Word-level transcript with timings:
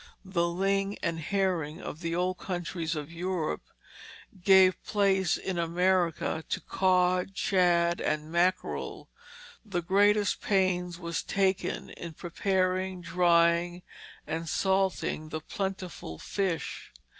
The 0.25 0.47
ling 0.47 0.97
and 1.03 1.19
herring 1.19 1.79
of 1.79 1.99
the 1.99 2.15
old 2.15 2.39
countries 2.39 2.95
of 2.95 3.11
Europe 3.11 3.61
gave 4.43 4.83
place 4.83 5.37
in 5.37 5.59
America 5.59 6.43
to 6.49 6.59
cod, 6.59 7.37
shad, 7.37 8.01
and 8.01 8.31
mackerel. 8.31 9.09
The 9.63 9.83
greatest 9.83 10.41
pains 10.41 10.97
was 10.97 11.21
taken 11.21 11.91
in 11.91 12.13
preparing, 12.13 13.01
drying, 13.01 13.83
and 14.25 14.49
salting 14.49 15.29
the 15.29 15.39
plentiful 15.39 16.17
fish. 16.17 16.91